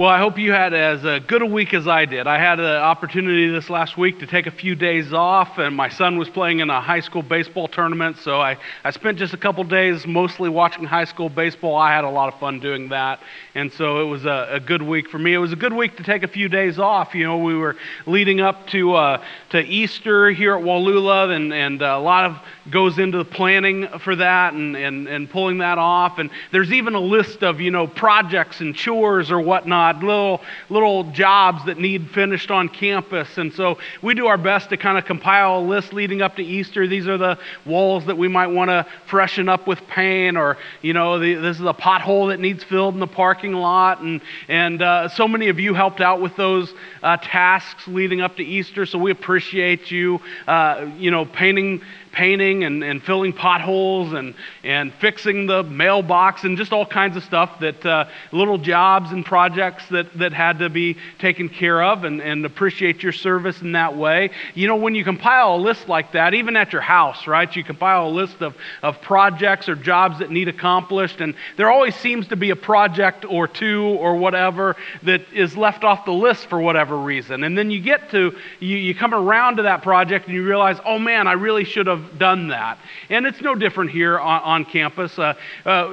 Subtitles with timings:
[0.00, 2.26] Well, I hope you had as uh, good a week as I did.
[2.26, 5.90] I had an opportunity this last week to take a few days off, and my
[5.90, 9.36] son was playing in a high school baseball tournament, so I, I spent just a
[9.36, 11.76] couple days mostly watching high school baseball.
[11.76, 13.20] I had a lot of fun doing that,
[13.54, 15.34] and so it was a, a good week for me.
[15.34, 17.14] It was a good week to take a few days off.
[17.14, 17.76] You know, we were
[18.06, 22.38] leading up to, uh, to Easter here at Wallula, and, and a lot of
[22.70, 26.18] goes into the planning for that and, and, and pulling that off.
[26.18, 31.10] And there's even a list of, you know, projects and chores or whatnot, little, little
[31.12, 33.36] jobs that need finished on campus.
[33.36, 36.42] And so we do our best to kind of compile a list leading up to
[36.42, 36.86] Easter.
[36.86, 40.92] These are the walls that we might want to freshen up with paint or, you
[40.92, 44.00] know, the, this is a pothole that needs filled in the parking lot.
[44.00, 46.72] And, and uh, so many of you helped out with those
[47.02, 48.86] uh, tasks leading up to Easter.
[48.86, 51.82] So we appreciate you, uh, you know, painting
[52.12, 57.24] painting and, and filling potholes and, and fixing the mailbox and just all kinds of
[57.24, 62.04] stuff that uh, little jobs and projects that, that had to be taken care of
[62.04, 64.30] and, and appreciate your service in that way.
[64.54, 67.64] You know, when you compile a list like that, even at your house, right, you
[67.64, 72.28] compile a list of, of projects or jobs that need accomplished, and there always seems
[72.28, 76.60] to be a project or two or whatever that is left off the list for
[76.60, 77.44] whatever reason.
[77.44, 80.78] And then you get to, you, you come around to that project and you realize,
[80.84, 82.78] oh man, I really should have have done that.
[83.08, 85.18] And it's no different here on, on campus.
[85.18, 85.34] Uh,
[85.64, 85.88] uh,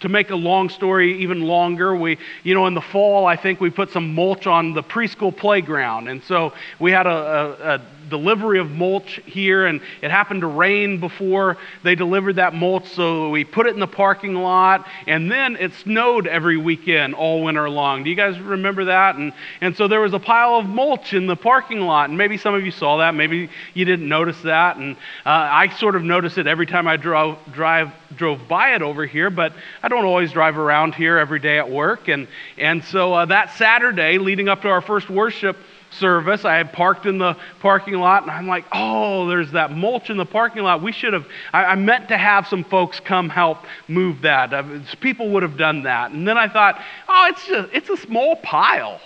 [0.00, 3.60] to make a long story even longer, we, you know, in the fall, I think
[3.60, 6.08] we put some mulch on the preschool playground.
[6.08, 10.46] And so we had a, a, a delivery of mulch here, and it happened to
[10.46, 15.30] rain before they delivered that mulch, so we put it in the parking lot, and
[15.30, 18.04] then it snowed every weekend all winter long.
[18.04, 19.16] Do you guys remember that?
[19.16, 22.36] And, and so there was a pile of mulch in the parking lot, and maybe
[22.36, 26.02] some of you saw that, maybe you didn't notice that, and uh, I sort of
[26.02, 30.04] notice it every time I drove, drive, drove by it over here, but I don't
[30.04, 34.48] always drive around here every day at work, and, and so uh, that Saturday leading
[34.48, 35.56] up to our first worship,
[35.90, 36.44] service.
[36.44, 40.16] I had parked in the parking lot, and I'm like, oh, there's that mulch in
[40.16, 40.82] the parking lot.
[40.82, 43.58] We should have, I, I meant to have some folks come help
[43.88, 44.52] move that.
[44.52, 44.64] Uh,
[45.00, 46.10] people would have done that.
[46.10, 49.00] And then I thought, oh, it's just, it's a small pile.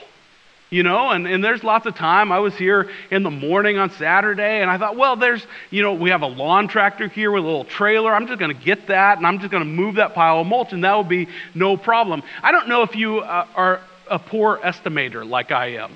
[0.73, 2.31] You know, and, and there's lots of time.
[2.31, 5.95] I was here in the morning on Saturday, and I thought, well, there's, you know,
[5.95, 8.15] we have a lawn tractor here with a little trailer.
[8.15, 10.47] I'm just going to get that, and I'm just going to move that pile of
[10.47, 11.27] mulch, and that will be
[11.57, 12.23] no problem.
[12.41, 15.93] I don't know if you uh, are a poor estimator like I am.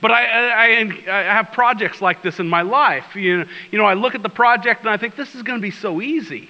[0.00, 0.66] But I, I,
[1.08, 3.16] I, have projects like this in my life.
[3.16, 5.58] You know, you know, I look at the project and I think this is going
[5.58, 6.48] to be so easy.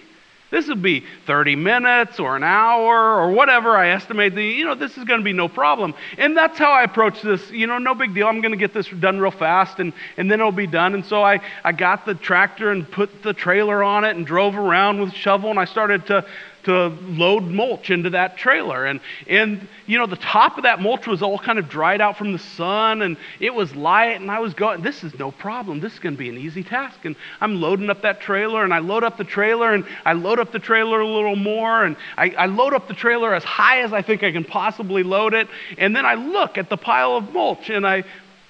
[0.51, 4.35] This would be 30 minutes or an hour or whatever I estimate.
[4.35, 5.95] The, you know, this is going to be no problem.
[6.17, 7.51] And that's how I approach this.
[7.51, 8.27] You know, no big deal.
[8.27, 10.95] I'm going to get this done real fast and, and then it'll be done.
[10.95, 14.57] And so I, I got the tractor and put the trailer on it and drove
[14.57, 16.25] around with shovel and I started to
[16.65, 18.87] to load mulch into that trailer.
[18.87, 22.17] And, and, you know, the top of that mulch was all kind of dried out
[22.17, 24.21] from the sun and it was light.
[24.21, 25.81] And I was going, this is no problem.
[25.81, 27.05] This is going to be an easy task.
[27.05, 30.39] And I'm loading up that trailer and I load up the trailer and I load
[30.39, 31.85] up the trailer a little more.
[31.85, 35.03] And I, I load up the trailer as high as I think I can possibly
[35.03, 35.49] load it.
[35.79, 38.05] And then I look at the pile of mulch and I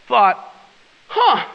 [0.07, 0.53] thought,
[1.09, 1.47] huh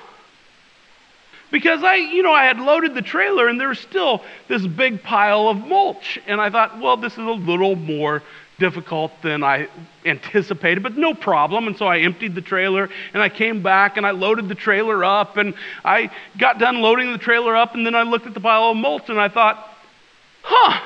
[1.54, 5.04] because I, you know, I had loaded the trailer and there was still this big
[5.04, 6.18] pile of mulch.
[6.26, 8.24] And I thought, well, this is a little more
[8.58, 9.68] difficult than I
[10.04, 11.68] anticipated, but no problem.
[11.68, 15.06] And so I emptied the trailer and I came back and I loaded the trailer
[15.06, 15.54] up and
[15.86, 16.10] I
[16.40, 19.10] got done loading the trailer up and then I looked at the pile of mulch
[19.10, 19.70] and I thought,
[20.42, 20.82] huh,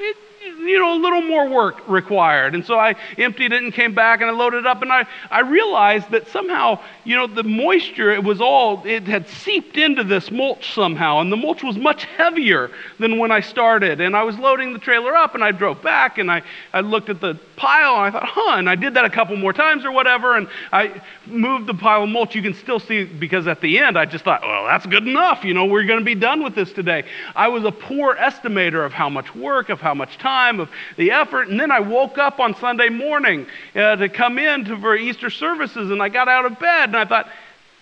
[0.00, 2.54] it, you know, a little more work required.
[2.54, 5.06] And so I emptied it and came back and I loaded it up and I,
[5.30, 10.04] I realized that somehow, you know, the moisture, it was all, it had seeped into
[10.04, 11.20] this mulch somehow.
[11.20, 14.00] And the mulch was much heavier than when I started.
[14.00, 16.42] And I was loading the trailer up and I drove back and I,
[16.72, 19.36] I looked at the pile and I thought, huh, and I did that a couple
[19.36, 20.36] more times or whatever.
[20.36, 22.34] And I moved the pile of mulch.
[22.34, 25.44] You can still see because at the end I just thought, well, that's good enough.
[25.44, 27.04] You know, we're going to be done with this today.
[27.36, 30.70] I was a poor estimator of how much work, of how much time time of
[30.96, 31.48] the effort.
[31.48, 35.28] And then I woke up on Sunday morning uh, to come in to, for Easter
[35.28, 37.28] services, and I got out of bed and I thought,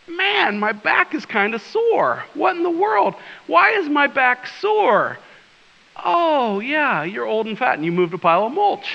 [0.08, 2.24] man, my back is kind of sore.
[2.34, 3.14] What in the world?
[3.46, 5.18] Why is my back sore?
[6.04, 8.92] Oh, yeah, you're old and fat and you moved a pile of mulch.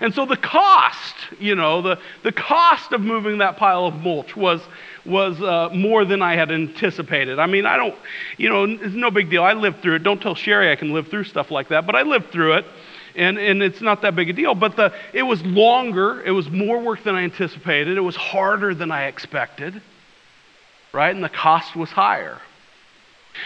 [0.00, 4.36] and so the cost, you know, the, the cost of moving that pile of mulch
[4.36, 4.60] was
[5.04, 7.38] was uh, more than I had anticipated.
[7.38, 7.94] I mean, I don't,
[8.36, 9.42] you know, it's no big deal.
[9.42, 10.02] I lived through it.
[10.02, 12.66] Don't tell Sherry I can live through stuff like that, but I lived through it.
[13.14, 14.54] And, and it's not that big a deal.
[14.54, 16.22] But the, it was longer.
[16.22, 17.98] It was more work than I anticipated.
[17.98, 19.82] It was harder than I expected.
[20.92, 21.14] Right?
[21.14, 22.40] And the cost was higher.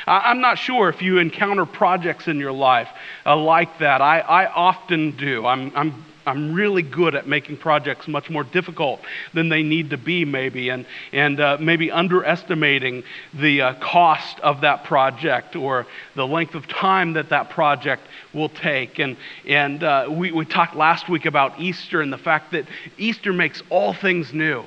[0.07, 2.89] I'm not sure if you encounter projects in your life
[3.25, 4.01] uh, like that.
[4.01, 5.47] I, I often do.
[5.47, 9.01] I'm, I'm I'm really good at making projects much more difficult
[9.33, 14.63] than they need to be, maybe, and, and uh, maybe underestimating the uh, cost of
[14.63, 15.87] that project or
[16.17, 18.03] the length of time that that project
[18.35, 18.99] will take.
[18.99, 22.67] And, and uh, we, we talked last week about Easter and the fact that
[22.99, 24.65] Easter makes all things new.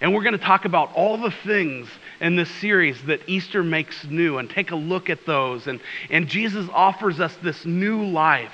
[0.00, 1.88] And we're going to talk about all the things
[2.20, 5.66] in this series that Easter makes new and take a look at those.
[5.66, 8.52] And, and Jesus offers us this new life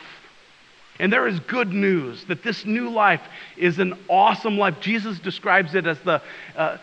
[1.00, 3.22] and there is good news that this new life
[3.56, 4.80] is an awesome life.
[4.80, 6.20] Jesus describes it as the
[6.54, 6.76] uh,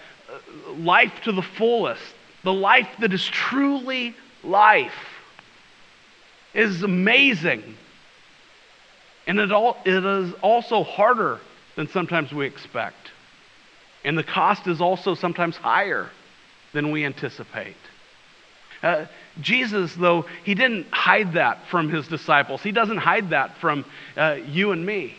[0.75, 2.01] life to the fullest,
[2.43, 4.97] the life that is truly life.
[6.55, 7.77] It is amazing.
[9.27, 11.39] And it, all, it is also harder
[11.75, 13.11] than sometimes we expect.
[14.03, 16.09] And the cost is also sometimes higher
[16.73, 17.75] than we anticipate.
[18.81, 19.05] Uh,
[19.41, 22.61] Jesus, though, he didn't hide that from his disciples.
[22.61, 23.85] He doesn't hide that from
[24.15, 25.15] uh, you and me.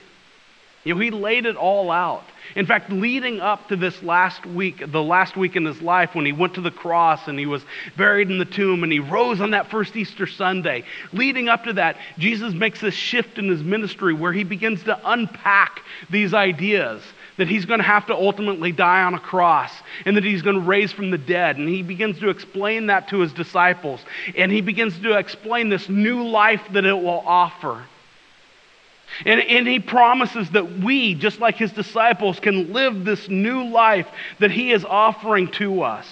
[0.84, 2.24] You know, he laid it all out.
[2.54, 6.24] In fact, leading up to this last week, the last week in his life when
[6.24, 7.62] he went to the cross and he was
[7.96, 11.74] buried in the tomb and he rose on that first Easter Sunday, leading up to
[11.74, 17.02] that, Jesus makes this shift in his ministry where he begins to unpack these ideas
[17.38, 19.72] that he's going to have to ultimately die on a cross
[20.04, 21.56] and that he's going to raise from the dead.
[21.56, 24.04] And he begins to explain that to his disciples.
[24.36, 27.84] And he begins to explain this new life that it will offer.
[29.24, 34.06] And, and he promises that we, just like his disciples, can live this new life
[34.38, 36.06] that he is offering to us.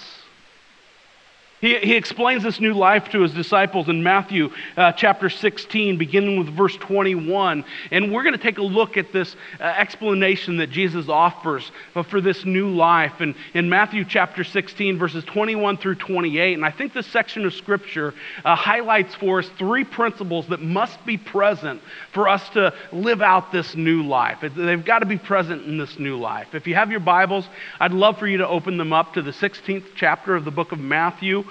[1.59, 6.37] He, he explains this new life to his disciples in Matthew uh, chapter 16, beginning
[6.37, 7.65] with verse 21.
[7.89, 11.71] And we're going to take a look at this uh, explanation that Jesus offers
[12.11, 13.21] for this new life.
[13.21, 16.53] And in Matthew chapter 16, verses 21 through 28.
[16.53, 18.13] And I think this section of Scripture
[18.45, 21.81] uh, highlights for us three principles that must be present
[22.13, 24.41] for us to live out this new life.
[24.41, 26.53] They've got to be present in this new life.
[26.53, 27.47] If you have your Bibles,
[27.79, 30.71] I'd love for you to open them up to the 16th chapter of the book
[30.71, 31.45] of Matthew.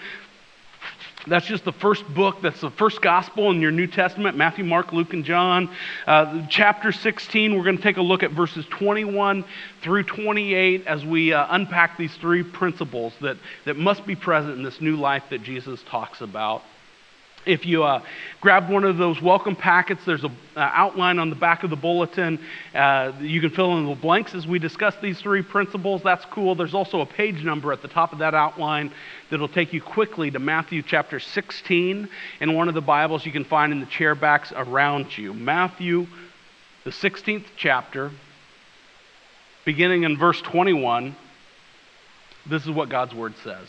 [1.26, 2.40] That's just the first book.
[2.40, 5.68] That's the first gospel in your New Testament Matthew, Mark, Luke, and John.
[6.06, 9.44] Uh, chapter 16, we're going to take a look at verses 21
[9.82, 14.62] through 28 as we uh, unpack these three principles that, that must be present in
[14.62, 16.62] this new life that Jesus talks about.
[17.46, 18.02] If you uh,
[18.40, 21.76] grab one of those welcome packets, there's an uh, outline on the back of the
[21.76, 22.40] bulletin.
[22.74, 26.02] Uh, you can fill in the blanks as we discuss these three principles.
[26.02, 26.56] That's cool.
[26.56, 28.92] There's also a page number at the top of that outline
[29.30, 32.08] that'll take you quickly to Matthew chapter 16
[32.40, 35.32] and one of the Bibles you can find in the chair backs around you.
[35.32, 36.08] Matthew,
[36.82, 38.10] the 16th chapter,
[39.64, 41.14] beginning in verse 21.
[42.44, 43.68] This is what God's word says.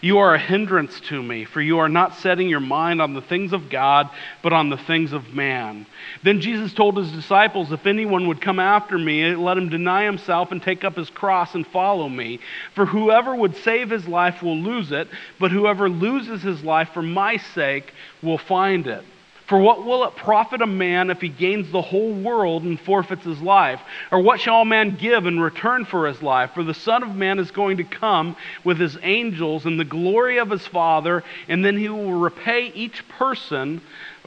[0.00, 3.20] You are a hindrance to me, for you are not setting your mind on the
[3.22, 4.10] things of God,
[4.42, 5.86] but on the things of man.
[6.22, 10.52] Then Jesus told his disciples, If anyone would come after me, let him deny himself
[10.52, 12.40] and take up his cross and follow me.
[12.74, 17.02] For whoever would save his life will lose it, but whoever loses his life for
[17.02, 19.04] my sake will find it.
[19.46, 23.24] For what will it profit a man if he gains the whole world and forfeits
[23.24, 23.80] his life?
[24.10, 26.50] Or what shall a man give in return for his life?
[26.52, 30.38] For the Son of Man is going to come with his angels in the glory
[30.38, 33.80] of his Father, and then he will repay each person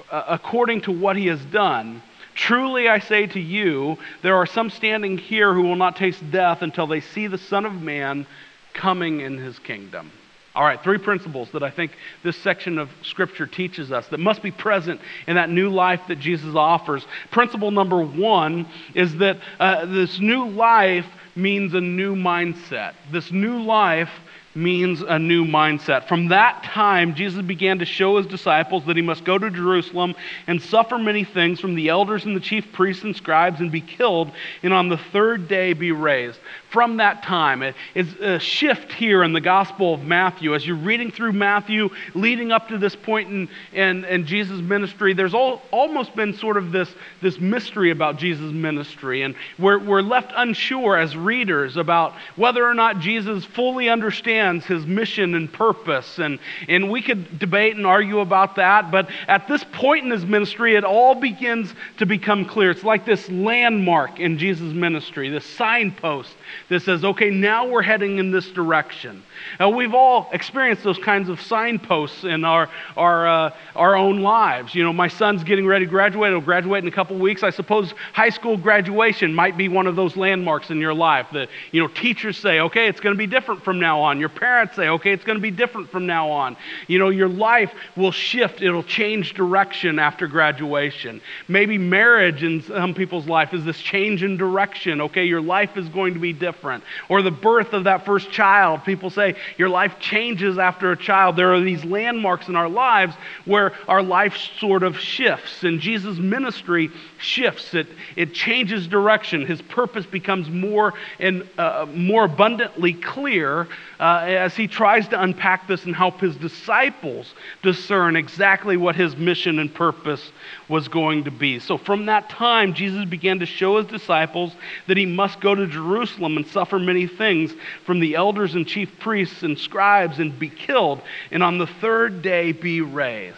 [0.10, 2.02] uh, according to what he has done.
[2.34, 6.62] Truly I say to you, there are some standing here who will not taste death
[6.62, 8.26] until they see the Son of Man
[8.74, 10.12] coming in his kingdom.
[10.60, 14.44] All right, three principles that I think this section of Scripture teaches us that must
[14.44, 17.08] be present in that new life that Jesus offers.
[17.32, 22.96] Principle number one is that uh, this new life means a new mindset.
[23.10, 24.10] This new life
[24.56, 26.08] means a new mindset.
[26.08, 30.16] From that time, Jesus began to show his disciples that he must go to Jerusalem
[30.48, 33.82] and suffer many things from the elders and the chief priests and scribes and be
[33.82, 34.32] killed,
[34.64, 36.40] and on the third day be raised.
[36.72, 37.62] From that time,
[37.94, 40.56] it's a shift here in the Gospel of Matthew.
[40.56, 45.14] As you're reading through Matthew, leading up to this point in, in, in Jesus' ministry,
[45.14, 46.90] there's all, almost been sort of this,
[47.22, 52.74] this mystery about Jesus' ministry, and we're, we're left unsure as readers about whether or
[52.74, 56.20] not Jesus fully understands his mission and purpose.
[56.20, 60.26] And, and we could debate and argue about that, but at this point in his
[60.26, 62.72] ministry, it all begins to become clear.
[62.72, 66.36] It's like this landmark in Jesus' ministry, this signpost
[66.70, 69.24] that says, okay, now we're heading in this direction.
[69.60, 74.76] Now, we've all experienced those kinds of signposts in our, our, uh, our own lives.
[74.76, 76.32] You know, my son's getting ready to graduate.
[76.32, 77.44] He'll graduate in a couple weeks.
[77.44, 81.50] I suppose high school graduation might be one of those landmarks in your life that,
[81.72, 84.20] you know, teachers say, okay, it's going to be different from now on.
[84.20, 86.56] Your parents say, okay, it's going to be different from now on.
[86.88, 91.22] You know, your life will shift, it'll change direction after graduation.
[91.48, 95.02] Maybe marriage in some people's life is this change in direction.
[95.02, 96.84] Okay, your life is going to be different.
[97.10, 98.84] Or the birth of that first child.
[98.84, 101.36] People say your life changes after a child.
[101.36, 105.64] There are these landmarks in our lives where our life sort of shifts.
[105.64, 109.46] And Jesus' ministry shifts, it, it changes direction.
[109.46, 113.68] His purpose becomes more and uh, more abundantly clear
[114.00, 117.34] uh, Uh, as he tries to unpack this and help his disciples
[117.64, 120.34] discern exactly what his mission and purpose
[120.68, 121.58] was going to be.
[121.58, 124.54] So from that time, Jesus began to show his disciples
[124.88, 127.54] that he must go to Jerusalem and suffer many things
[127.86, 132.22] from the elders and chief priests and scribes and be killed, and on the third
[132.22, 133.38] day be raised.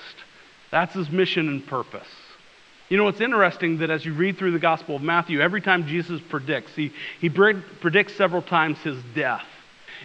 [0.71, 2.07] That's his mission and purpose.
[2.89, 5.85] You know, it's interesting that as you read through the Gospel of Matthew, every time
[5.85, 9.45] Jesus predicts, he, he predicts several times his death.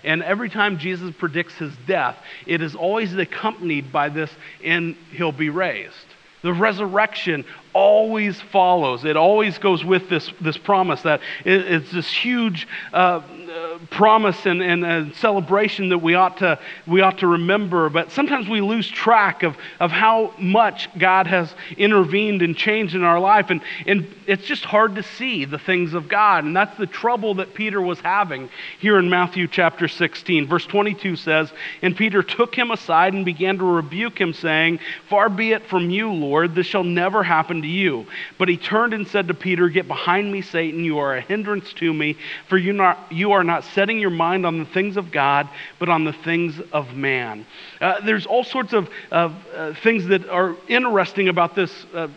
[0.05, 4.31] And every time Jesus predicts his death, it is always accompanied by this,
[4.65, 5.95] and he'll be raised.
[6.43, 9.05] The resurrection always follows.
[9.05, 13.23] It always goes with this, this promise that it, it's this huge uh,
[13.57, 18.11] Uh, promise and, and a celebration that we ought, to, we ought to remember, but
[18.13, 23.19] sometimes we lose track of, of how much God has intervened and changed in our
[23.19, 23.49] life.
[23.49, 26.45] And, and it's just hard to see the things of God.
[26.45, 30.47] And that's the trouble that Peter was having here in Matthew chapter 16.
[30.47, 35.31] Verse 22 says, And Peter took him aside and began to rebuke him, saying, Far
[35.31, 38.07] be it from you, Lord, this shall never happen to you.
[38.37, 41.73] But he turned and said to Peter, Get behind me, Satan, you are a hindrance
[41.75, 45.11] to me, for you, not, you are not setting your mind on the things of
[45.11, 45.49] God,
[45.79, 47.47] but on the things of man.
[47.81, 51.73] Uh, there's all sorts of, of uh, things that are interesting about this.
[51.95, 52.09] Uh,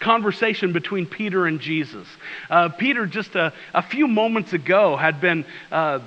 [0.00, 2.08] conversation between Peter and Jesus.
[2.48, 6.00] Uh, Peter, just a, a, few moments ago, had been uh,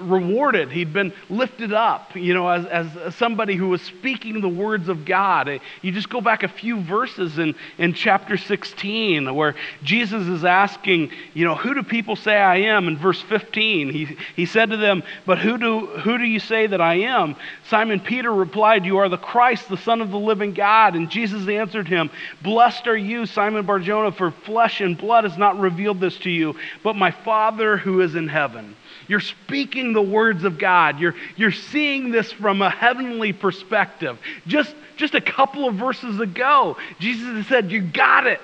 [0.00, 0.70] rewarded.
[0.70, 5.04] He'd been lifted up, you know, as, as somebody who was speaking the words of
[5.04, 5.48] God.
[5.48, 10.44] Uh, you just go back a few verses in, in chapter 16 where Jesus is
[10.44, 12.88] asking, you know, who do people say I am?
[12.88, 16.66] In verse 15, he, he said to them, but who do, who do you say
[16.66, 17.36] that I am?
[17.68, 20.94] Simon Peter replied, You are the Christ, the Son of the living God.
[20.94, 22.10] And Jesus answered him,
[22.42, 26.56] Blessed are you, Simon Barjona, for flesh and blood has not revealed this to you,
[26.82, 28.76] but my Father who is in heaven.
[29.08, 30.98] You're speaking the words of God.
[30.98, 34.18] You're, you're seeing this from a heavenly perspective.
[34.46, 38.40] Just, just a couple of verses ago, Jesus said, You got it.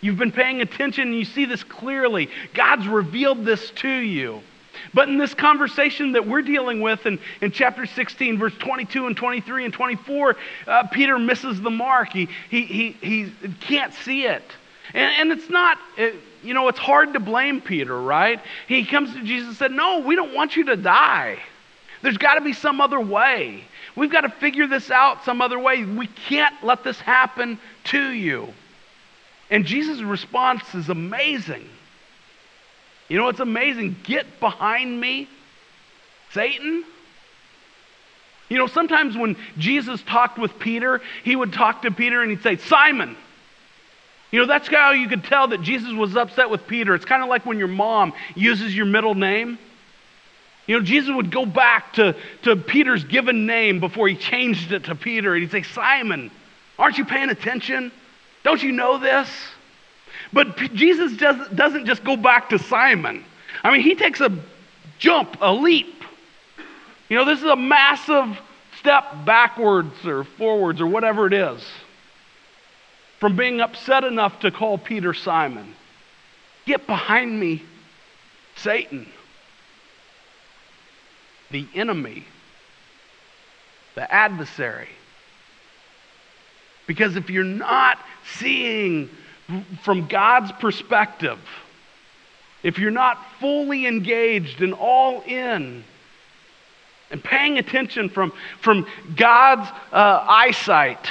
[0.00, 2.28] You've been paying attention and you see this clearly.
[2.54, 4.42] God's revealed this to you.
[4.94, 9.16] But in this conversation that we're dealing with in, in chapter 16, verse 22 and
[9.16, 10.36] 23 and 24,
[10.66, 12.12] uh, Peter misses the mark.
[12.12, 14.42] He, he, he, he can't see it.
[14.92, 18.40] And, and it's not, it, you know, it's hard to blame Peter, right?
[18.68, 21.38] He comes to Jesus and said, No, we don't want you to die.
[22.02, 23.64] There's got to be some other way.
[23.94, 25.84] We've got to figure this out some other way.
[25.84, 28.48] We can't let this happen to you.
[29.50, 31.68] And Jesus' response is amazing.
[33.08, 33.96] You know what's amazing?
[34.02, 35.28] Get behind me,
[36.32, 36.84] Satan.
[38.48, 42.42] You know, sometimes when Jesus talked with Peter, he would talk to Peter and he'd
[42.42, 43.16] say, Simon,
[44.32, 46.94] you know, that's how you could tell that Jesus was upset with Peter.
[46.94, 49.58] It's kind of like when your mom uses your middle name.
[50.66, 54.84] You know, Jesus would go back to, to Peter's given name before he changed it
[54.84, 56.30] to Peter, and he'd say, Simon,
[56.78, 57.92] aren't you paying attention?
[58.42, 59.28] Don't you know this?
[60.32, 63.24] But P- Jesus does, doesn't just go back to Simon.
[63.62, 64.34] I mean, he takes a
[64.98, 66.04] jump, a leap.
[67.10, 68.40] You know, this is a massive
[68.78, 71.62] step backwards or forwards or whatever it is
[73.22, 75.76] from being upset enough to call Peter Simon.
[76.66, 77.62] Get behind me,
[78.56, 79.08] Satan.
[81.52, 82.24] The enemy,
[83.94, 84.88] the adversary.
[86.88, 88.00] Because if you're not
[88.38, 89.08] seeing
[89.84, 91.38] from God's perspective,
[92.64, 95.84] if you're not fully engaged and all in,
[97.12, 101.08] and paying attention from, from God's uh, eyesight,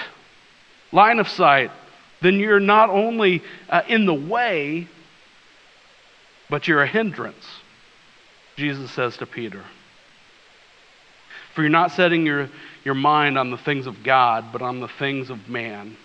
[0.92, 1.72] line of sight,
[2.22, 4.88] then you're not only uh, in the way,
[6.50, 7.46] but you're a hindrance,
[8.56, 9.64] Jesus says to Peter.
[11.56, 12.50] For you're not setting your,
[12.84, 15.98] your mind on the things of God, but on the things of man.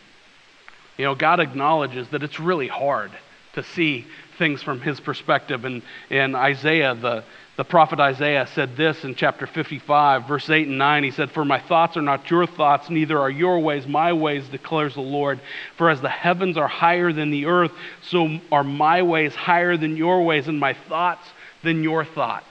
[0.96, 3.12] You know, God acknowledges that it's really hard
[3.52, 4.06] to see
[4.38, 5.64] things from his perspective.
[5.64, 7.24] And in Isaiah, the,
[7.56, 11.04] the prophet Isaiah said this in chapter 55, verse 8 and 9.
[11.04, 14.46] He said, For my thoughts are not your thoughts, neither are your ways my ways,
[14.48, 15.40] declares the Lord.
[15.76, 17.72] For as the heavens are higher than the earth,
[18.02, 21.26] so are my ways higher than your ways, and my thoughts
[21.62, 22.46] than your thoughts.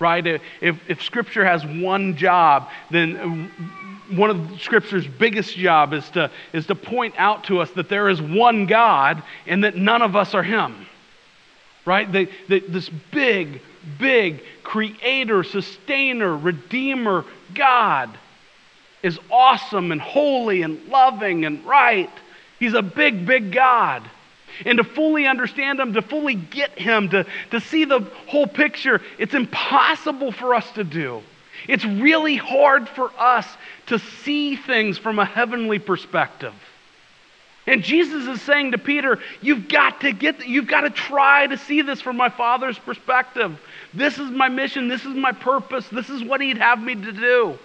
[0.00, 0.26] Right?
[0.26, 0.40] If,
[0.88, 3.50] if Scripture has one job, then
[4.14, 8.08] one of Scripture's biggest job is to, is to point out to us that there
[8.08, 10.86] is one God and that none of us are Him.
[11.84, 12.10] Right?
[12.10, 13.60] The, the, this big,
[13.98, 18.10] big creator, sustainer, redeemer God
[19.02, 22.10] is awesome and holy and loving and right.
[22.58, 24.02] He's a big, big God.
[24.64, 29.00] And to fully understand Him, to fully get Him, to, to see the whole picture,
[29.18, 31.22] it's impossible for us to do.
[31.68, 33.46] It's really hard for us
[33.86, 36.54] to see things from a heavenly perspective.
[37.66, 41.58] And Jesus is saying to Peter, You've got to get, you've got to try to
[41.58, 43.60] see this from my Father's perspective.
[43.94, 44.88] This is my mission.
[44.88, 45.88] This is my purpose.
[45.88, 47.58] This is what He'd have me to do.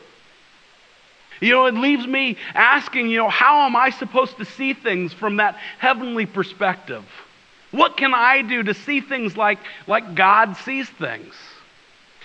[1.42, 5.12] You know, it leaves me asking, you know, how am I supposed to see things
[5.12, 7.04] from that heavenly perspective?
[7.72, 11.34] What can I do to see things like, like God sees things?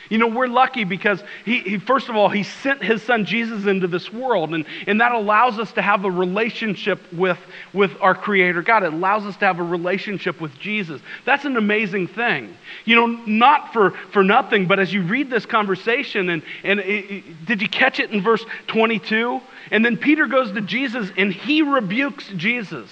[0.09, 3.67] You know, we're lucky because he, he, first of all, he sent his son Jesus
[3.67, 7.39] into this world, and, and that allows us to have a relationship with,
[7.73, 8.85] with our Creator God.
[8.85, 11.01] It allows us to have a relationship with Jesus.
[11.25, 12.57] That's an amazing thing.
[12.85, 17.11] You know, not for, for nothing, but as you read this conversation, and, and it,
[17.11, 19.41] it, did you catch it in verse 22?
[19.71, 22.89] And then Peter goes to Jesus and he rebukes Jesus.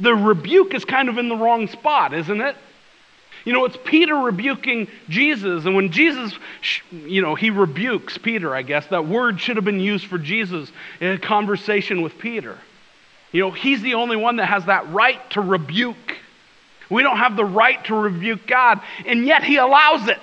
[0.00, 2.56] The rebuke is kind of in the wrong spot, isn't it?
[3.44, 5.66] You know, it's Peter rebuking Jesus.
[5.66, 6.32] And when Jesus,
[6.92, 10.70] you know, he rebukes Peter, I guess, that word should have been used for Jesus
[11.00, 12.58] in a conversation with Peter.
[13.32, 16.16] You know, he's the only one that has that right to rebuke.
[16.88, 20.20] We don't have the right to rebuke God, and yet he allows it.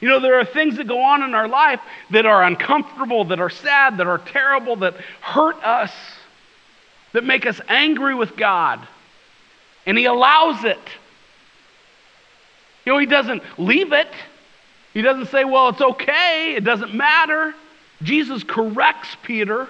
[0.00, 3.40] You know, there are things that go on in our life that are uncomfortable, that
[3.40, 5.92] are sad, that are terrible, that hurt us,
[7.12, 8.86] that make us angry with God.
[9.86, 10.78] And He allows it.
[12.84, 14.08] You know, he doesn't leave it.
[14.92, 17.54] He doesn't say, well, it's okay, it doesn't matter.
[18.02, 19.68] Jesus corrects Peter.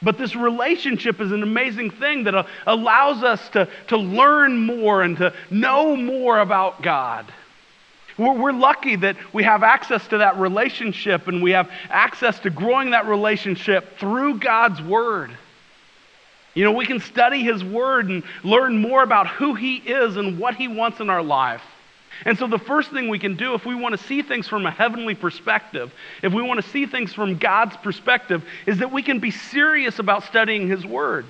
[0.00, 5.02] But this relationship is an amazing thing that uh, allows us to, to learn more
[5.02, 7.26] and to know more about God.
[8.16, 12.50] We're, we're lucky that we have access to that relationship and we have access to
[12.50, 15.36] growing that relationship through God's Word.
[16.58, 20.40] You know, we can study His Word and learn more about who He is and
[20.40, 21.62] what He wants in our life.
[22.24, 24.66] And so, the first thing we can do if we want to see things from
[24.66, 29.04] a heavenly perspective, if we want to see things from God's perspective, is that we
[29.04, 31.26] can be serious about studying His Word.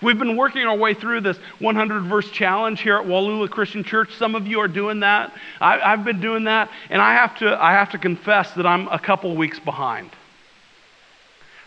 [0.00, 4.14] We've been working our way through this 100 verse challenge here at Wallula Christian Church.
[4.14, 5.34] Some of you are doing that.
[5.60, 8.88] I, have been doing that, and I have to, I have to confess that I'm
[8.88, 10.12] a couple weeks behind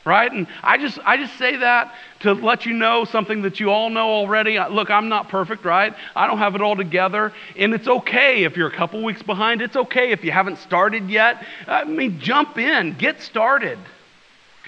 [0.10, 0.32] right?
[0.32, 3.92] And I just, I just say that to let you know something that you all
[3.92, 4.60] know already.
[4.60, 5.94] Look, I'm not perfect, right?
[6.16, 7.32] I don't have it all together.
[7.56, 9.62] And it's okay if you're a couple weeks behind.
[9.62, 11.46] It's okay if you haven't started yet.
[11.68, 13.78] I mean, jump in, get started.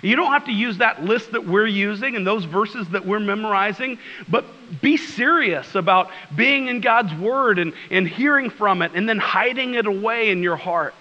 [0.04, 3.20] You don't have to use that list that we're using and those verses that we're
[3.20, 3.98] memorizing,
[4.30, 4.46] but
[4.82, 9.74] be serious about being in God's Word and, and hearing from it and then hiding
[9.74, 10.96] it away in your heart.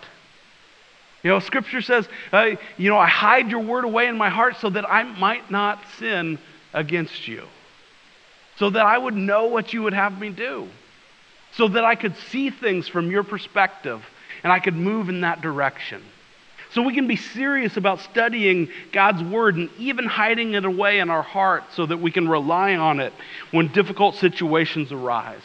[1.22, 4.56] You know, Scripture says, uh, you know, I hide your word away in my heart
[4.56, 6.38] so that I might not sin
[6.72, 7.44] against you.
[8.56, 10.68] So that I would know what you would have me do.
[11.52, 14.02] So that I could see things from your perspective
[14.42, 16.02] and I could move in that direction.
[16.72, 21.10] So we can be serious about studying God's Word and even hiding it away in
[21.10, 23.12] our heart so that we can rely on it
[23.50, 25.42] when difficult situations arise.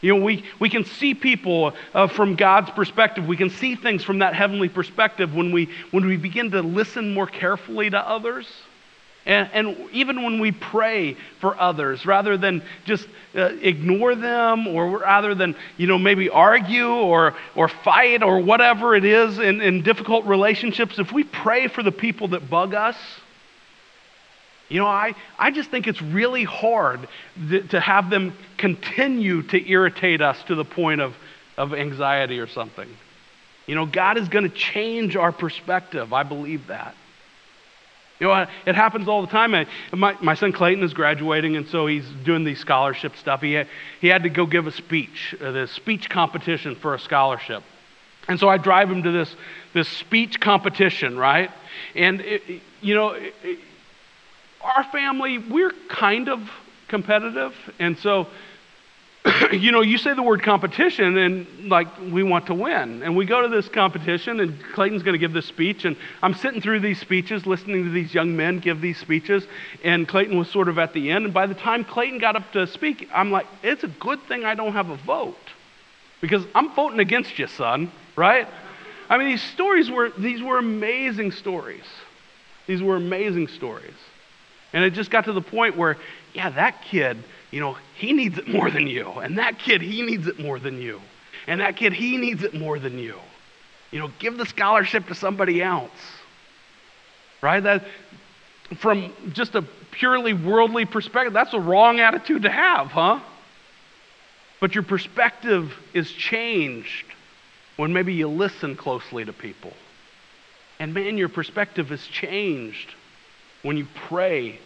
[0.00, 3.26] You know, we, we can see people uh, from God's perspective.
[3.26, 7.12] We can see things from that heavenly perspective when we, when we begin to listen
[7.12, 8.46] more carefully to others.
[9.26, 14.98] And, and even when we pray for others, rather than just uh, ignore them or
[14.98, 19.82] rather than, you know, maybe argue or, or fight or whatever it is in, in
[19.82, 22.96] difficult relationships, if we pray for the people that bug us,
[24.70, 27.08] you know, I, I just think it's really hard
[27.48, 31.14] th- to have them continue to irritate us to the point of,
[31.58, 32.88] of anxiety or something.
[33.66, 36.12] You know, God is going to change our perspective.
[36.12, 36.94] I believe that.
[38.20, 39.66] You know, it happens all the time.
[39.92, 43.40] My, my son Clayton is graduating, and so he's doing the scholarship stuff.
[43.40, 43.66] He had,
[44.00, 47.64] he had to go give a speech, uh, the speech competition for a scholarship.
[48.28, 49.34] And so I drive him to this,
[49.72, 51.50] this speech competition, right?
[51.96, 53.34] And, it, you know, it,
[54.62, 56.50] our family, we're kind of
[56.88, 57.54] competitive.
[57.78, 58.26] And so,
[59.52, 63.02] you know, you say the word competition and like we want to win.
[63.02, 65.84] And we go to this competition and Clayton's going to give this speech.
[65.84, 69.46] And I'm sitting through these speeches, listening to these young men give these speeches.
[69.84, 71.26] And Clayton was sort of at the end.
[71.26, 74.44] And by the time Clayton got up to speak, I'm like, it's a good thing
[74.44, 75.36] I don't have a vote
[76.20, 78.46] because I'm voting against you, son, right?
[79.08, 81.84] I mean, these stories were, these were amazing stories.
[82.66, 83.96] These were amazing stories.
[84.72, 85.96] And it just got to the point where,
[86.32, 87.18] yeah, that kid,
[87.50, 89.08] you know, he needs it more than you.
[89.08, 91.00] And that kid, he needs it more than you.
[91.46, 93.16] And that kid, he needs it more than you.
[93.90, 95.90] You know, give the scholarship to somebody else.
[97.42, 97.60] Right?
[97.60, 97.84] That
[98.78, 103.20] from just a purely worldly perspective, that's a wrong attitude to have, huh?
[104.60, 107.06] But your perspective is changed
[107.76, 109.72] when maybe you listen closely to people.
[110.78, 112.94] And man, your perspective is changed
[113.62, 114.58] when you pray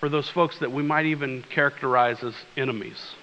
[0.00, 3.14] for those folks that we might even characterize as enemies.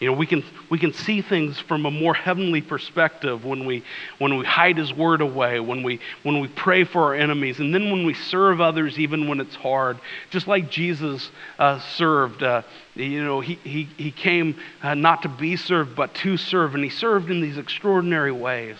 [0.00, 3.84] You know, we can, we can see things from a more heavenly perspective when we,
[4.16, 7.74] when we hide His Word away, when we, when we pray for our enemies, and
[7.74, 9.98] then when we serve others even when it's hard.
[10.30, 12.42] Just like Jesus uh, served.
[12.42, 12.62] Uh,
[12.94, 16.82] you know, he, he, he came uh, not to be served, but to serve, and
[16.82, 18.78] He served in these extraordinary ways.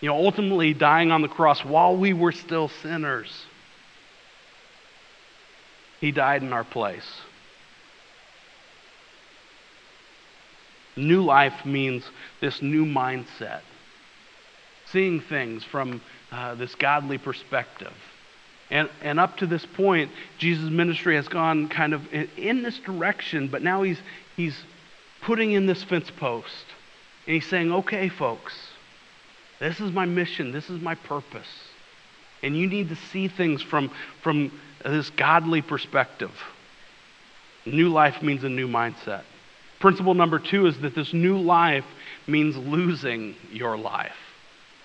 [0.00, 3.46] You know, ultimately dying on the cross while we were still sinners.
[6.02, 7.06] He died in our place.
[10.96, 12.02] New life means
[12.40, 13.60] this new mindset,
[14.86, 16.00] seeing things from
[16.32, 17.92] uh, this godly perspective.
[18.68, 22.80] And, and up to this point, Jesus' ministry has gone kind of in, in this
[22.80, 24.00] direction, but now he's,
[24.34, 24.56] he's
[25.20, 26.66] putting in this fence post.
[27.28, 28.54] And he's saying, okay, folks,
[29.60, 31.46] this is my mission, this is my purpose.
[32.42, 34.50] And you need to see things from, from
[34.84, 36.32] this godly perspective.
[37.64, 39.22] New life means a new mindset.
[39.80, 41.84] Principle number two is that this new life
[42.26, 44.12] means losing your life.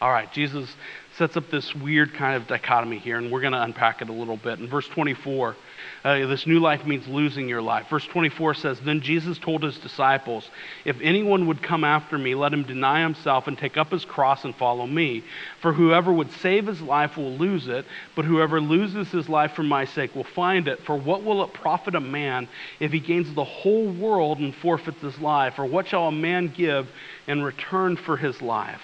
[0.01, 0.69] All right, Jesus
[1.17, 4.13] sets up this weird kind of dichotomy here, and we're going to unpack it a
[4.13, 4.59] little bit.
[4.59, 5.55] In verse 24,
[6.03, 7.87] uh, this new life means losing your life.
[7.89, 10.47] Verse 24 says Then Jesus told his disciples,
[10.85, 14.45] If anyone would come after me, let him deny himself and take up his cross
[14.45, 15.23] and follow me.
[15.61, 19.63] For whoever would save his life will lose it, but whoever loses his life for
[19.63, 20.83] my sake will find it.
[20.83, 22.47] For what will it profit a man
[22.79, 25.57] if he gains the whole world and forfeits his life?
[25.57, 26.87] Or what shall a man give
[27.25, 28.81] in return for his life?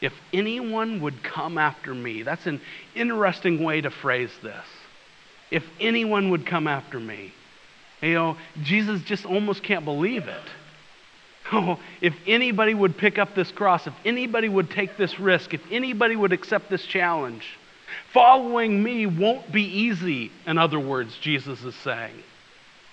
[0.00, 2.60] If anyone would come after me, that's an
[2.94, 4.64] interesting way to phrase this.
[5.50, 7.32] If anyone would come after me,
[8.00, 10.42] you know, Jesus just almost can't believe it.
[11.52, 15.60] Oh, if anybody would pick up this cross, if anybody would take this risk, if
[15.72, 17.44] anybody would accept this challenge,
[18.12, 22.14] following me won't be easy, in other words, Jesus is saying.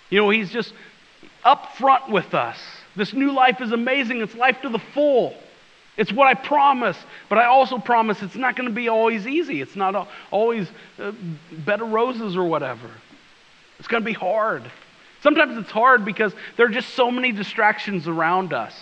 [0.10, 0.74] You know, he's just
[1.44, 2.58] up front with us.
[2.96, 5.36] This new life is amazing, it's life to the full.
[5.98, 9.62] It's what I promise, but I also promise it's not going to be always easy.
[9.62, 11.12] It's not always uh,
[11.66, 12.90] bed of roses or whatever.
[13.80, 14.64] It's going to be hard.
[15.22, 18.76] Sometimes it's hard because there are just so many distractions around us.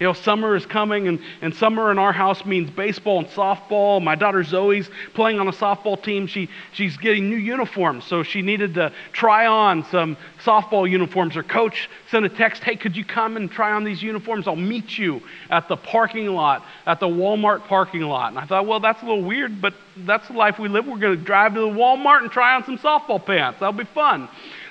[0.00, 4.02] You know, summer is coming, and, and summer in our house means baseball and softball.
[4.02, 6.26] My daughter Zoe's playing on a softball team.
[6.26, 11.34] She, she's getting new uniforms, so she needed to try on some softball uniforms.
[11.34, 14.48] Her coach sent a text Hey, could you come and try on these uniforms?
[14.48, 18.30] I'll meet you at the parking lot, at the Walmart parking lot.
[18.30, 20.86] And I thought, well, that's a little weird, but that's the life we live.
[20.86, 23.60] We're going to drive to the Walmart and try on some softball pants.
[23.60, 24.30] That'll be fun.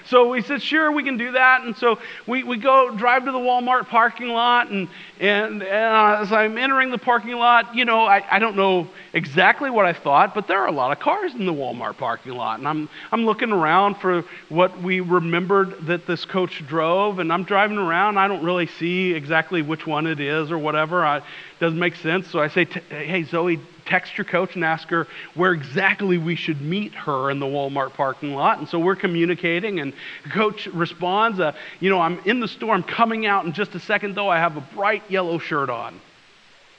[0.09, 1.63] So we said, sure, we can do that.
[1.63, 4.69] And so we, we go drive to the Walmart parking lot.
[4.69, 4.87] And,
[5.19, 8.87] and, and uh, as I'm entering the parking lot, you know, I, I don't know
[9.13, 12.33] exactly what I thought, but there are a lot of cars in the Walmart parking
[12.33, 12.57] lot.
[12.57, 17.19] And I'm, I'm looking around for what we remembered that this coach drove.
[17.19, 18.17] And I'm driving around.
[18.17, 21.05] I don't really see exactly which one it is or whatever.
[21.05, 21.23] It
[21.59, 22.27] doesn't make sense.
[22.29, 26.61] So I say, hey, Zoe, text your coach and ask her where exactly we should
[26.61, 28.59] meet her in the Walmart parking lot.
[28.59, 29.93] And so we're communicating, and
[30.31, 33.79] coach responds, uh, You know, I'm in the store, I'm coming out in just a
[33.79, 34.29] second, though.
[34.29, 35.99] I have a bright yellow shirt on.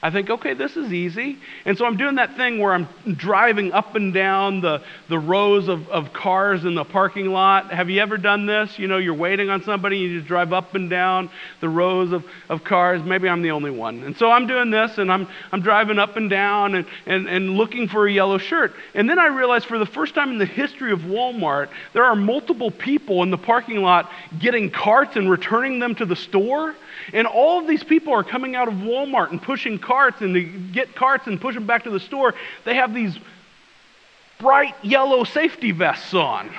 [0.03, 1.39] I think, okay, this is easy.
[1.67, 5.69] And so I'm doing that thing where I'm driving up and down the, the rows
[5.69, 7.71] of, of cars in the parking lot.
[7.71, 8.79] Have you ever done this?
[8.79, 11.29] You know, you're waiting on somebody, you just drive up and down
[11.61, 13.03] the rows of, of cars.
[13.03, 14.03] Maybe I'm the only one.
[14.03, 17.51] And so I'm doing this and I'm, I'm driving up and down and, and, and
[17.57, 18.73] looking for a yellow shirt.
[18.95, 22.17] And then I realized for the first time in the history of Walmart, there are
[22.17, 26.75] multiple people in the parking lot getting carts and returning them to the store.
[27.13, 30.43] And all of these people are coming out of Walmart and pushing carts and to
[30.43, 33.19] get carts and push them back to the store, they have these
[34.39, 36.51] bright yellow safety vests on.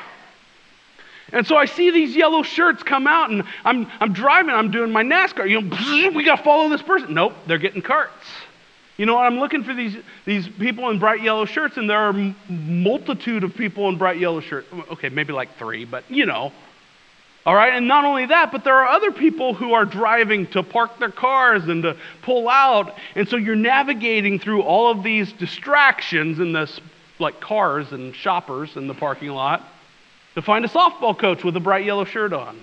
[1.33, 4.91] And so I see these yellow shirts come out, and I'm, I'm driving, I'm doing
[4.91, 5.49] my NASCAR.
[5.49, 7.13] You know, we got to follow this person.
[7.13, 8.25] Nope, they're getting carts.
[8.97, 12.09] You know, I'm looking for these, these people in bright yellow shirts, and there are
[12.09, 14.67] a multitude of people in bright yellow shirts.
[14.91, 16.51] Okay, maybe like three, but you know.
[17.43, 20.61] All right, and not only that, but there are other people who are driving to
[20.61, 22.95] park their cars and to pull out.
[23.15, 26.79] And so you're navigating through all of these distractions in this,
[27.17, 29.63] like cars and shoppers in the parking lot,
[30.35, 32.61] to find a softball coach with a bright yellow shirt on.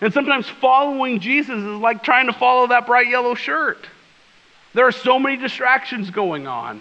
[0.00, 3.86] And sometimes following Jesus is like trying to follow that bright yellow shirt.
[4.72, 6.80] There are so many distractions going on.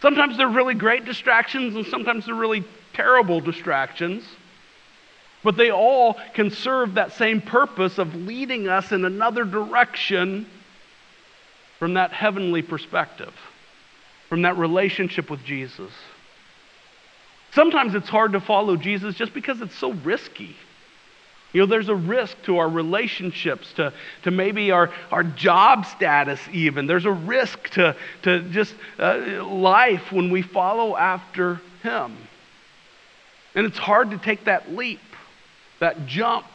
[0.00, 4.24] Sometimes they're really great distractions, and sometimes they're really terrible distractions.
[5.46, 10.44] But they all can serve that same purpose of leading us in another direction
[11.78, 13.32] from that heavenly perspective,
[14.28, 15.92] from that relationship with Jesus.
[17.52, 20.56] Sometimes it's hard to follow Jesus just because it's so risky.
[21.52, 23.92] You know, there's a risk to our relationships, to,
[24.24, 26.88] to maybe our, our job status, even.
[26.88, 32.16] There's a risk to, to just uh, life when we follow after Him.
[33.54, 34.98] And it's hard to take that leap,
[35.80, 36.46] that jump,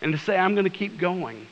[0.00, 1.46] and to say, I'm going to keep going.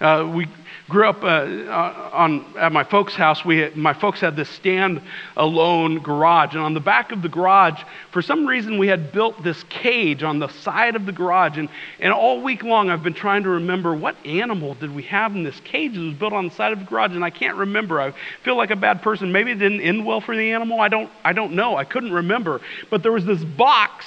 [0.00, 0.48] Uh, we
[0.88, 3.44] grew up uh, uh, on, at my folks' house.
[3.44, 7.82] We had, my folks had this stand-alone garage, and on the back of the garage,
[8.10, 11.58] for some reason, we had built this cage on the side of the garage.
[11.58, 11.68] And,
[11.98, 15.44] and all week long, I've been trying to remember what animal did we have in
[15.44, 18.00] this cage that was built on the side of the garage, and I can't remember.
[18.00, 19.32] I feel like a bad person.
[19.32, 20.80] Maybe it didn't end well for the animal.
[20.80, 21.10] I don't.
[21.22, 21.76] I don't know.
[21.76, 22.62] I couldn't remember.
[22.88, 24.06] But there was this box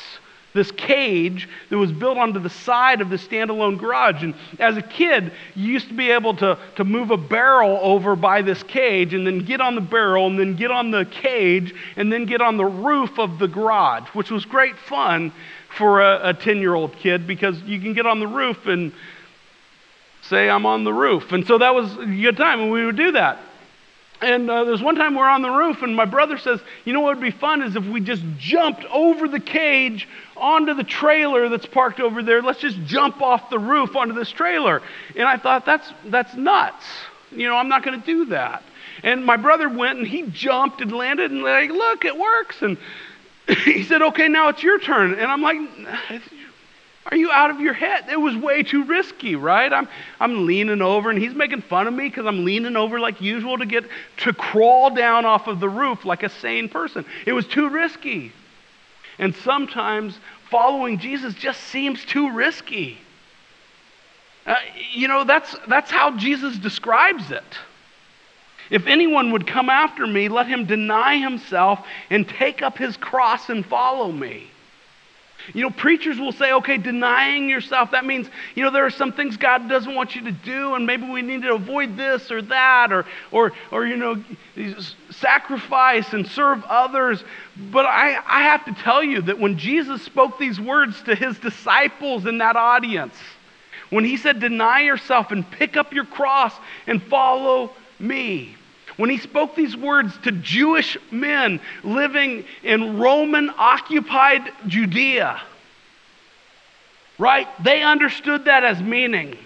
[0.54, 4.24] this cage that was built onto the side of the standalone garage.
[4.24, 8.16] And as a kid, you used to be able to, to move a barrel over
[8.16, 11.74] by this cage and then get on the barrel and then get on the cage
[11.96, 15.32] and then get on the roof of the garage, which was great fun
[15.78, 18.94] for a 10 year old kid because you can get on the roof and
[20.22, 21.32] say, I'm on the roof.
[21.32, 23.40] And so that was a good time, and we would do that.
[24.22, 27.02] And uh, there's one time we're on the roof, and my brother says, You know
[27.02, 30.08] what would be fun is if we just jumped over the cage
[30.44, 32.42] onto the trailer that's parked over there.
[32.42, 34.82] Let's just jump off the roof onto this trailer.
[35.16, 36.86] And I thought, That's, that's nuts.
[37.32, 38.62] You know, I'm not going to do that.
[39.02, 42.62] And my brother went and he jumped and landed and like, look, it works.
[42.62, 42.78] And
[43.64, 45.14] he said, okay, now it's your turn.
[45.14, 45.58] And I'm like,
[47.06, 48.06] are you out of your head?
[48.12, 49.72] It was way too risky, right?
[49.72, 49.88] I'm,
[50.20, 53.58] I'm leaning over and he's making fun of me because I'm leaning over like usual
[53.58, 53.86] to get
[54.18, 57.06] to crawl down off of the roof like a sane person.
[57.26, 58.34] It was too risky.
[59.20, 63.00] And sometimes following Jesus just seems too risky.
[64.46, 64.56] Uh,
[64.92, 67.44] you know, that's, that's how Jesus describes it.
[68.70, 73.50] If anyone would come after me, let him deny himself and take up his cross
[73.50, 74.50] and follow me.
[75.54, 79.12] You know, preachers will say, okay, denying yourself, that means, you know, there are some
[79.12, 82.42] things God doesn't want you to do, and maybe we need to avoid this or
[82.44, 84.24] that, or, or, or you know,
[85.12, 87.24] sacrifice and serve others.
[87.72, 91.38] But I, I have to tell you that when Jesus spoke these words to his
[91.40, 93.16] disciples in that audience,
[93.90, 96.54] when he said, deny yourself and pick up your cross
[96.88, 98.56] and follow me,
[98.98, 105.42] when he spoke these words to Jewish men living in Roman occupied Judea,
[107.18, 107.48] right?
[107.64, 109.38] They understood that as meaning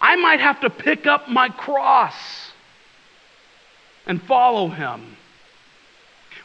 [0.00, 2.14] I might have to pick up my cross
[4.06, 5.16] and follow him.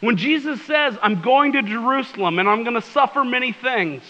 [0.01, 4.03] When Jesus says, I'm going to Jerusalem and I'm going to suffer many things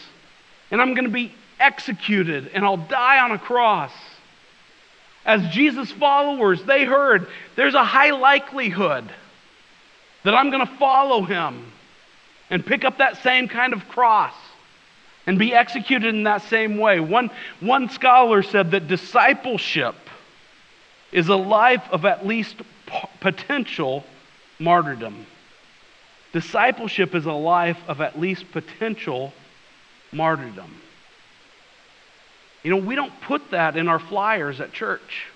[0.71, 3.91] and I'm going to be executed and I'll die on a cross
[5.25, 9.09] as Jesus' followers, they heard there's a high likelihood
[10.23, 11.71] that I'm going to follow him
[12.49, 14.33] and pick up that same kind of cross
[15.25, 16.99] and be executed in that same way.
[16.99, 19.95] One, one scholar said that discipleship
[21.11, 22.57] is a life of at least
[23.19, 24.03] potential
[24.59, 25.25] martyrdom.
[26.33, 29.33] Discipleship is a life of at least potential
[30.11, 30.69] martyrdom.
[32.65, 35.27] You know, we don't put that in our flyers at church.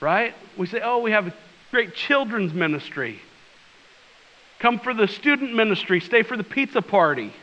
[0.00, 0.34] Right?
[0.56, 1.34] We say, oh, we have a
[1.70, 3.20] great children's ministry.
[4.60, 7.34] Come for the student ministry, stay for the pizza party.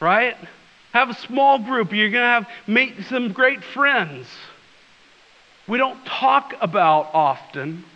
[0.00, 0.36] Right?
[0.92, 1.94] Have a small group.
[1.94, 4.26] You're going to have meet some great friends.
[5.66, 7.86] We don't talk about often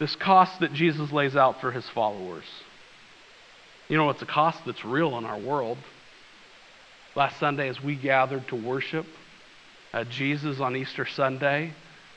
[0.00, 2.46] this cost that Jesus lays out for his followers.
[3.88, 5.78] You know, it's a cost that's real in our world
[7.14, 9.06] last Sunday as we gathered to worship.
[9.92, 11.72] uh, Jesus on Easter Sunday.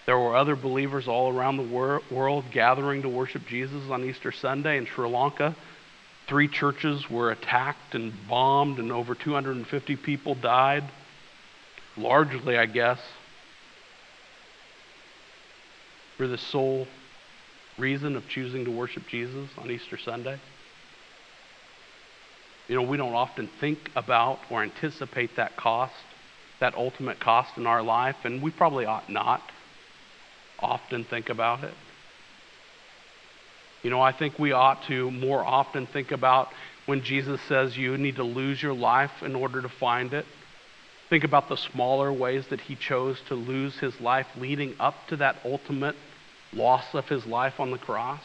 [0.05, 4.31] There were other believers all around the wor- world gathering to worship Jesus on Easter
[4.31, 5.55] Sunday in Sri Lanka.
[6.27, 10.83] Three churches were attacked and bombed, and over 250 people died.
[11.97, 12.99] Largely, I guess,
[16.17, 16.87] for the sole
[17.77, 20.39] reason of choosing to worship Jesus on Easter Sunday.
[22.67, 25.93] You know, we don't often think about or anticipate that cost,
[26.59, 29.41] that ultimate cost in our life, and we probably ought not
[30.59, 31.73] often think about it.
[33.83, 36.49] You know, I think we ought to more often think about
[36.87, 40.25] when Jesus says you need to lose your life in order to find it.
[41.09, 45.17] Think about the smaller ways that he chose to lose his life leading up to
[45.17, 45.95] that ultimate
[46.51, 48.23] loss of his life on the cross.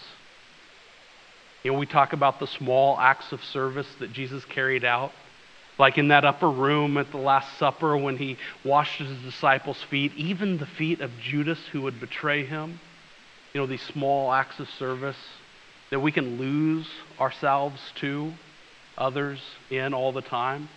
[1.63, 5.13] You know, we talk about the small acts of service that Jesus carried out,
[5.79, 10.13] like in that upper room at the Last Supper when he washed his disciples' feet,
[10.17, 12.81] even the feet of Judas who would betray him.
[13.53, 15.17] You know, these small acts of service
[15.91, 18.33] that we can lose ourselves to
[18.97, 20.69] others in all the time.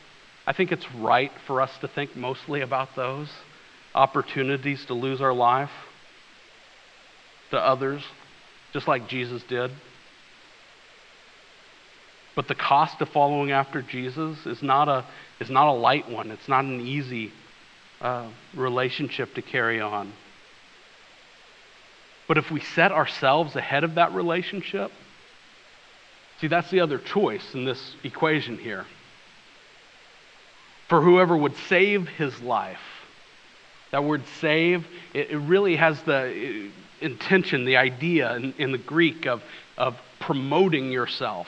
[0.45, 3.29] I think it's right for us to think mostly about those
[3.95, 5.71] opportunities to lose our life
[7.51, 8.03] to others,
[8.73, 9.71] just like Jesus did.
[12.35, 15.05] But the cost of following after Jesus is not a,
[15.39, 16.31] is not a light one.
[16.31, 17.31] It's not an easy
[18.01, 20.11] uh, relationship to carry on.
[22.27, 24.91] But if we set ourselves ahead of that relationship,
[26.39, 28.85] see, that's the other choice in this equation here.
[30.89, 32.79] For whoever would save his life,
[33.91, 39.27] that word save, it, it really has the intention, the idea in, in the Greek
[39.27, 39.43] of,
[39.77, 41.47] of promoting yourself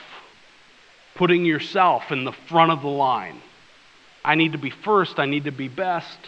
[1.16, 3.40] putting yourself in the front of the line.
[4.24, 6.18] I need to be first, I need to be best.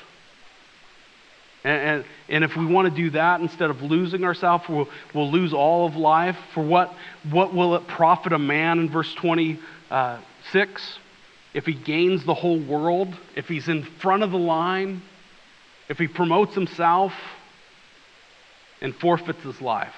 [1.64, 5.30] And, and, and if we want to do that instead of losing ourselves, we'll, we'll
[5.30, 6.36] lose all of life.
[6.54, 6.94] For what,
[7.30, 10.98] what will it profit a man in verse 26
[11.54, 15.02] if he gains the whole world, if he's in front of the line,
[15.88, 17.12] if he promotes himself
[18.80, 19.94] and forfeits his life?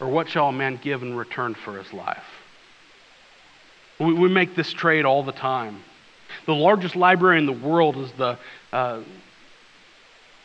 [0.00, 2.41] Or what shall a man give in return for his life?
[4.02, 5.80] We, we make this trade all the time.
[6.46, 8.38] The largest library in the world is the
[8.72, 9.02] uh,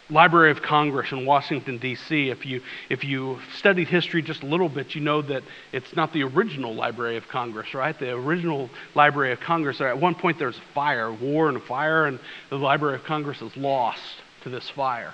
[0.10, 2.30] Library of Congress in Washington, D.C.
[2.30, 5.43] If you, if you studied history just a little bit, you know that
[5.74, 7.98] it's not the original Library of Congress, right?
[7.98, 12.06] The original Library of Congress, at one point there was a fire, war and fire,
[12.06, 14.02] and the Library of Congress is lost
[14.43, 15.13] to this fire.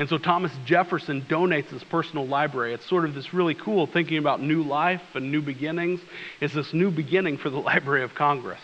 [0.00, 2.72] And so Thomas Jefferson donates his personal library.
[2.72, 6.00] It's sort of this really cool thinking about new life and new beginnings.
[6.40, 8.60] It's this new beginning for the Library of Congress.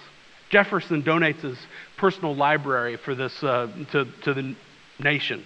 [0.49, 1.59] Jefferson donates his
[1.99, 4.57] personal library for this uh, to, to the
[4.99, 5.45] nation,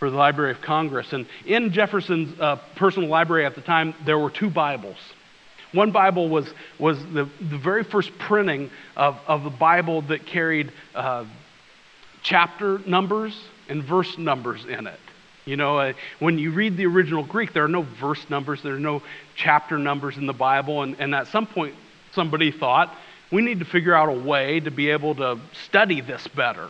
[0.00, 1.12] for the Library of Congress.
[1.12, 4.98] And in Jefferson's uh, personal library at the time, there were two Bibles.
[5.70, 10.72] One Bible was, was the, the very first printing of, of the Bible that carried
[10.96, 11.26] uh,
[12.24, 14.98] chapter numbers and verse numbers in it.
[15.44, 18.74] You know, uh, when you read the original Greek, there are no verse numbers, there
[18.74, 19.02] are no
[19.34, 20.82] chapter numbers in the Bible.
[20.82, 21.74] And, and at some point,
[22.12, 22.94] somebody thought,
[23.32, 26.68] we need to figure out a way to be able to study this better.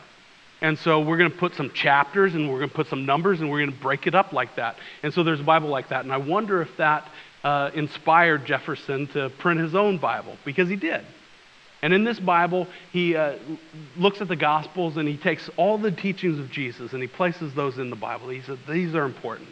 [0.62, 3.40] And so we're going to put some chapters and we're going to put some numbers
[3.40, 4.76] and we're going to break it up like that.
[5.02, 6.04] And so there's a Bible like that.
[6.04, 7.08] And I wonder if that
[7.42, 11.04] uh, inspired Jefferson to print his own Bible, because he did.
[11.82, 13.36] And in this Bible, he uh,
[13.96, 17.52] looks at the Gospels and he takes all the teachings of Jesus and he places
[17.54, 18.28] those in the Bible.
[18.28, 19.48] He said, These are important.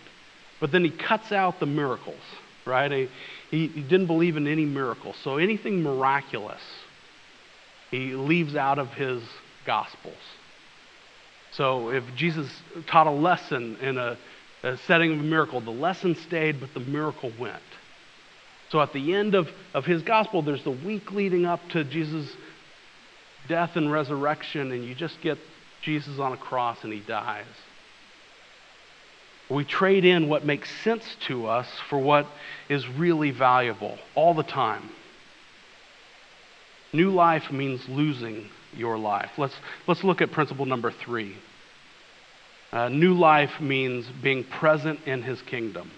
[0.60, 2.20] But then he cuts out the miracles,
[2.64, 2.90] right?
[2.92, 3.08] He,
[3.50, 5.16] he, he didn't believe in any miracles.
[5.24, 6.62] So anything miraculous,
[7.90, 9.22] he leaves out of his
[9.66, 10.14] Gospels.
[11.52, 12.48] So if Jesus
[12.86, 14.16] taught a lesson in a,
[14.62, 17.62] a setting of a miracle, the lesson stayed, but the miracle went.
[18.70, 22.30] So at the end of, of his gospel, there's the week leading up to Jesus'
[23.48, 25.38] death and resurrection, and you just get
[25.82, 27.46] Jesus on a cross and he dies.
[29.48, 32.26] We trade in what makes sense to us for what
[32.68, 34.90] is really valuable all the time.
[36.92, 39.30] New life means losing your life.
[39.36, 39.54] Let's,
[39.88, 41.36] let's look at principle number three.
[42.72, 45.90] Uh, new life means being present in his kingdom.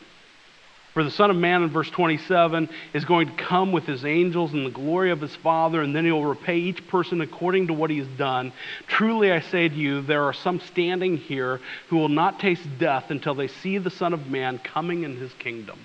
[0.93, 4.53] For the Son of Man in verse 27 is going to come with his angels
[4.53, 7.73] in the glory of his Father, and then he will repay each person according to
[7.73, 8.53] what he has done.
[8.89, 13.11] Truly I say to you, there are some standing here who will not taste death
[13.11, 15.79] until they see the Son of Man coming in his kingdom.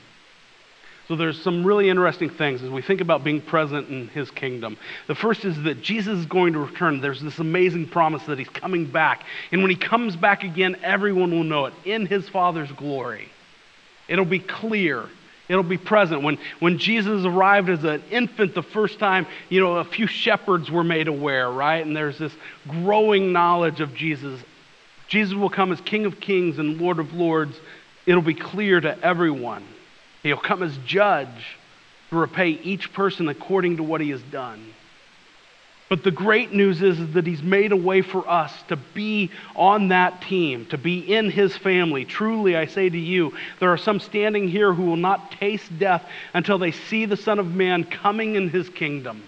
[1.07, 4.75] So there's some really interesting things as we think about being present in his kingdom.
[5.07, 6.99] The first is that Jesus is going to return.
[6.99, 9.23] There's this amazing promise that he's coming back.
[9.53, 13.29] And when he comes back again, everyone will know it in his Father's glory.
[14.07, 15.05] It'll be clear.
[15.49, 16.23] It'll be present.
[16.23, 20.69] When, when Jesus arrived as an infant the first time, you know, a few shepherds
[20.69, 21.85] were made aware, right?
[21.85, 22.33] And there's this
[22.67, 24.41] growing knowledge of Jesus.
[25.07, 27.57] Jesus will come as King of Kings and Lord of Lords.
[28.05, 29.65] It'll be clear to everyone.
[30.23, 31.57] He'll come as judge
[32.09, 34.73] to repay each person according to what he has done.
[35.89, 39.31] But the great news is, is, that he's made a way for us to be
[39.55, 42.03] on that team, to be in his family.
[42.03, 46.03] Truly, I say to you, there are some standing here who will not taste death
[46.33, 49.23] until they see the Son of Man coming in his kingdom.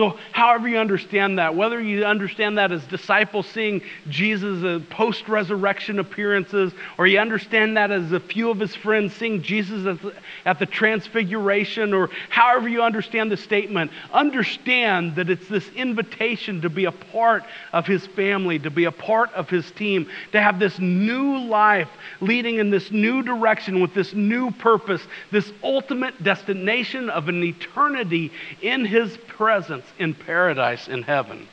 [0.00, 5.28] So, however you understand that, whether you understand that as disciples seeing Jesus' uh, post
[5.28, 10.00] resurrection appearances, or you understand that as a few of his friends seeing Jesus at
[10.00, 10.14] the,
[10.46, 16.70] at the transfiguration, or however you understand the statement, understand that it's this invitation to
[16.70, 17.44] be a part
[17.74, 21.90] of his family, to be a part of his team, to have this new life
[22.22, 28.32] leading in this new direction with this new purpose, this ultimate destination of an eternity
[28.62, 31.48] in his presence in paradise in heaven.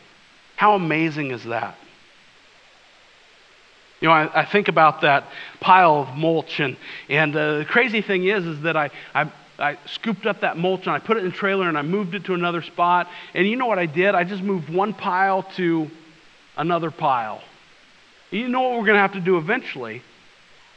[0.56, 1.76] How amazing is that?
[4.00, 5.26] You know, I, I think about that
[5.60, 6.78] pile of mulch, and,
[7.10, 10.82] and uh, the crazy thing is, is that I, I, I scooped up that mulch
[10.82, 13.08] and I put it in trailer and I moved it to another spot.
[13.34, 14.14] And you know what I did?
[14.14, 15.90] I just moved one pile to
[16.56, 17.42] another pile.
[18.30, 20.04] You know what we're going to have to do eventually?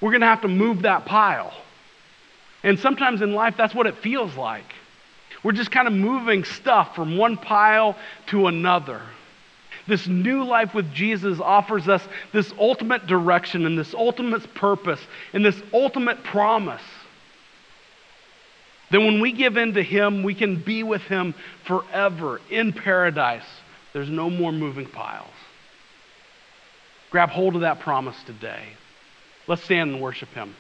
[0.01, 1.53] We're going to have to move that pile.
[2.63, 4.65] And sometimes in life, that's what it feels like.
[5.43, 9.03] We're just kind of moving stuff from one pile to another.
[9.87, 15.01] This new life with Jesus offers us this ultimate direction and this ultimate purpose
[15.33, 16.83] and this ultimate promise.
[18.91, 21.35] That when we give in to Him, we can be with Him
[21.65, 23.47] forever in paradise.
[23.93, 25.31] There's no more moving piles.
[27.11, 28.63] Grab hold of that promise today.
[29.47, 30.55] Let's stand and worship Him.